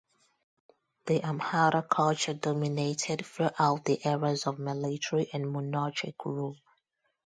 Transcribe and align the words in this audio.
The 1.05 1.19
Amhara 1.21 1.87
culture 1.87 2.33
dominated 2.33 3.23
throughout 3.23 3.85
the 3.85 3.99
eras 4.03 4.47
of 4.47 4.57
military 4.57 5.29
and 5.31 5.47
monarchic 5.53 6.25
rule. 6.25 6.57